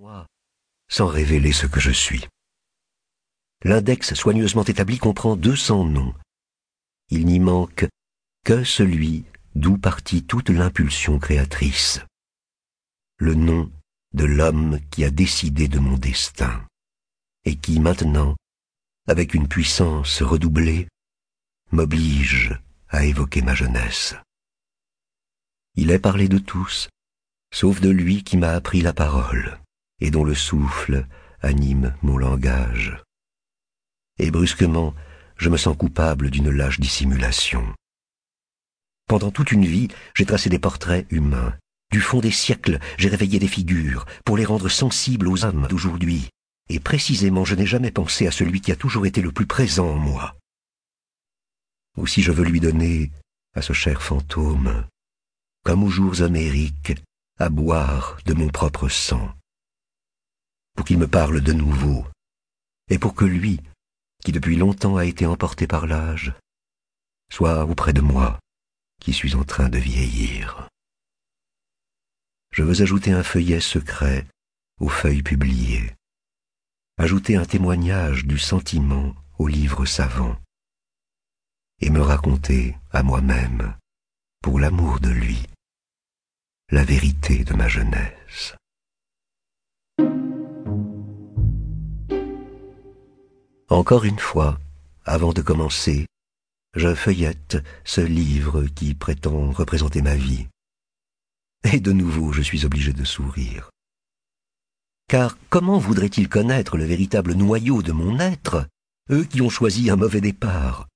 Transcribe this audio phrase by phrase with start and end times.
[0.00, 0.28] moi,
[0.88, 2.24] sans révéler ce que je suis.
[3.64, 6.14] L'index soigneusement établi comprend 200 noms.
[7.10, 7.88] Il n'y manque
[8.44, 9.24] que celui
[9.56, 12.00] d'où partit toute l'impulsion créatrice.
[13.16, 13.72] Le nom
[14.14, 16.64] de l'homme qui a décidé de mon destin
[17.44, 18.36] et qui maintenant,
[19.08, 20.86] avec une puissance redoublée,
[21.72, 22.56] m'oblige
[22.88, 24.14] à évoquer ma jeunesse.
[25.74, 26.88] Il est parlé de tous,
[27.52, 29.58] sauf de lui qui m'a appris la parole
[30.00, 31.06] et dont le souffle
[31.40, 33.02] anime mon langage.
[34.18, 34.94] Et brusquement,
[35.36, 37.74] je me sens coupable d'une lâche dissimulation.
[39.08, 41.56] Pendant toute une vie, j'ai tracé des portraits humains.
[41.90, 46.28] Du fond des siècles, j'ai réveillé des figures pour les rendre sensibles aux âmes d'aujourd'hui.
[46.68, 49.88] Et précisément, je n'ai jamais pensé à celui qui a toujours été le plus présent
[49.88, 50.36] en moi.
[51.96, 53.10] Aussi je veux lui donner,
[53.54, 54.84] à ce cher fantôme,
[55.64, 56.94] comme aux jours amériques,
[57.38, 59.32] à boire de mon propre sang,
[60.78, 62.06] pour qu'il me parle de nouveau,
[62.88, 63.60] et pour que lui,
[64.22, 66.32] qui depuis longtemps a été emporté par l'âge,
[67.32, 68.38] soit auprès de moi,
[69.00, 70.68] qui suis en train de vieillir.
[72.52, 74.24] Je veux ajouter un feuillet secret
[74.78, 75.96] aux feuilles publiées,
[76.96, 80.38] ajouter un témoignage du sentiment aux livres savants,
[81.80, 83.74] et me raconter à moi-même,
[84.44, 85.44] pour l'amour de lui,
[86.70, 88.54] la vérité de ma jeunesse.
[93.70, 94.58] Encore une fois,
[95.04, 96.06] avant de commencer,
[96.74, 100.46] je feuillette ce livre qui prétend représenter ma vie.
[101.64, 103.68] Et de nouveau, je suis obligé de sourire.
[105.06, 108.66] Car comment voudraient-ils connaître le véritable noyau de mon être,
[109.10, 110.88] eux qui ont choisi un mauvais départ?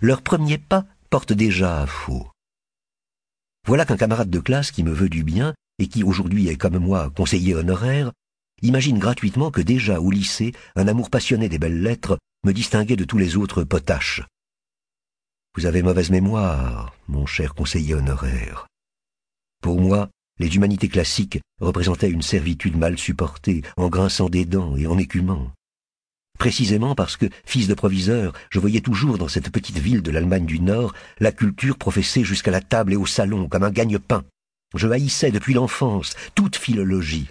[0.00, 2.30] Leur premier pas porte déjà à faux.
[3.66, 6.78] Voilà qu'un camarade de classe qui me veut du bien et qui aujourd'hui est comme
[6.78, 8.12] moi conseiller honoraire,
[8.62, 13.04] imagine gratuitement que déjà au lycée, un amour passionné des belles lettres me distinguait de
[13.04, 14.22] tous les autres potaches.
[15.56, 18.66] Vous avez mauvaise mémoire, mon cher conseiller honoraire.
[19.62, 24.86] Pour moi, les humanités classiques représentaient une servitude mal supportée, en grinçant des dents et
[24.86, 25.50] en écumant.
[26.38, 30.44] Précisément parce que, fils de proviseur, je voyais toujours dans cette petite ville de l'Allemagne
[30.44, 34.24] du Nord la culture professée jusqu'à la table et au salon comme un gagne-pain.
[34.74, 37.30] Je haïssais depuis l'enfance toute philologie.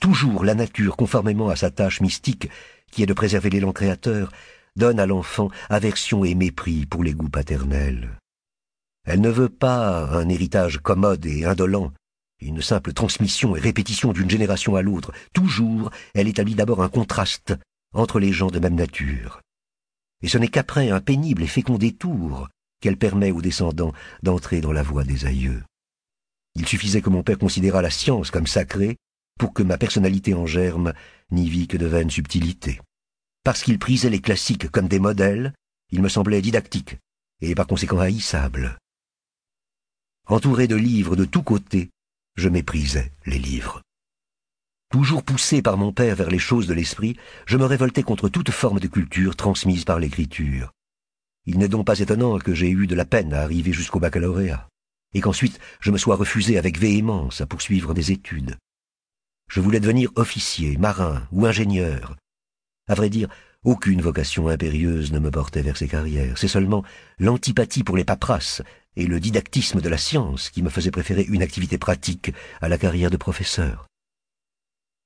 [0.00, 2.48] Toujours la nature, conformément à sa tâche mystique,
[2.90, 4.32] qui est de préserver l'élan créateur,
[4.76, 8.10] donne à l'enfant aversion et mépris pour les goûts paternels.
[9.04, 11.92] Elle ne veut pas un héritage commode et indolent,
[12.40, 15.12] une simple transmission et répétition d'une génération à l'autre.
[15.32, 17.54] Toujours, elle établit d'abord un contraste
[17.92, 19.40] entre les gens de même nature.
[20.22, 22.48] Et ce n'est qu'après un pénible et fécond détour
[22.80, 23.92] qu'elle permet aux descendants
[24.22, 25.62] d'entrer dans la voie des aïeux.
[26.54, 28.96] Il suffisait que mon père considérât la science comme sacrée
[29.38, 30.92] pour que ma personnalité en germe
[31.30, 32.80] n'y vît que de vaines subtilités.
[33.44, 35.54] Parce qu'il prisait les classiques comme des modèles,
[35.90, 36.98] il me semblait didactique,
[37.40, 38.78] et par conséquent haïssable.
[40.26, 41.90] Entouré de livres de tous côtés,
[42.36, 43.80] je méprisais les livres.
[44.90, 47.16] Toujours poussé par mon père vers les choses de l'esprit,
[47.46, 50.72] je me révoltais contre toute forme de culture transmise par l'écriture.
[51.46, 54.68] Il n'est donc pas étonnant que j'ai eu de la peine à arriver jusqu'au baccalauréat,
[55.14, 58.56] et qu'ensuite je me sois refusé avec véhémence à poursuivre des études.
[59.48, 62.16] Je voulais devenir officier, marin ou ingénieur,
[62.88, 63.28] à vrai dire,
[63.64, 66.38] aucune vocation impérieuse ne me portait vers ces carrières.
[66.38, 66.84] C'est seulement
[67.18, 68.62] l'antipathie pour les paperasses
[68.96, 72.78] et le didactisme de la science qui me faisait préférer une activité pratique à la
[72.78, 73.86] carrière de professeur.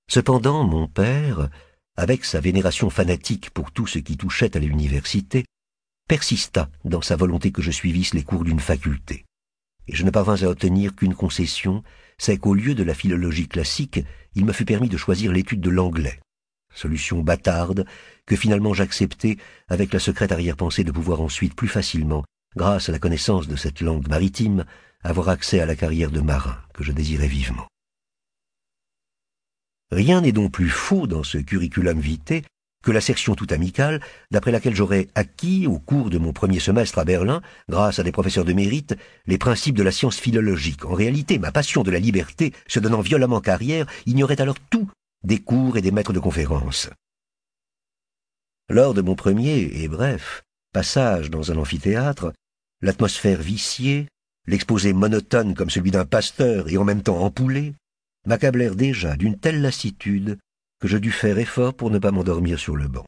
[0.08, 1.48] Cependant, mon père,
[1.96, 5.44] avec sa vénération fanatique pour tout ce qui touchait à l'université,
[6.08, 9.24] persista dans sa volonté que je suivisse les cours d'une faculté.
[9.88, 11.82] Et je ne parvins à obtenir qu'une concession,
[12.18, 14.04] c'est qu'au lieu de la philologie classique,
[14.34, 16.20] il me fut permis de choisir l'étude de l'anglais
[16.74, 17.86] solution bâtarde,
[18.26, 19.38] que finalement j'acceptai
[19.68, 22.24] avec la secrète arrière-pensée de pouvoir ensuite plus facilement,
[22.56, 24.64] grâce à la connaissance de cette langue maritime,
[25.02, 27.66] avoir accès à la carrière de marin que je désirais vivement.
[29.90, 32.42] Rien n'est donc plus faux dans ce curriculum vitae
[32.82, 34.00] que l'assertion tout amicale
[34.30, 38.12] d'après laquelle j'aurais acquis, au cours de mon premier semestre à Berlin, grâce à des
[38.12, 38.96] professeurs de mérite,
[39.26, 40.84] les principes de la science philologique.
[40.84, 44.88] En réalité, ma passion de la liberté, se donnant violemment carrière, ignorait alors tout
[45.24, 46.90] des cours et des maîtres de conférences.
[48.68, 50.42] Lors de mon premier et bref
[50.72, 52.32] passage dans un amphithéâtre,
[52.80, 54.08] l'atmosphère viciée,
[54.46, 57.74] l'exposé monotone comme celui d'un pasteur et en même temps empoulé,
[58.26, 60.38] m'accablèrent déjà d'une telle lassitude
[60.82, 63.04] que je dus faire effort pour ne pas m'endormir sur le banc.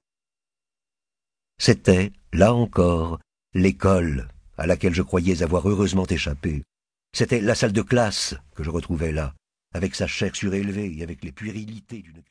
[1.59, 3.19] C'était, là encore,
[3.53, 6.63] l'école à laquelle je croyais avoir heureusement échappé.
[7.13, 9.35] C'était la salle de classe que je retrouvais là,
[9.73, 12.23] avec sa chair surélevée et avec les puérilités d'une.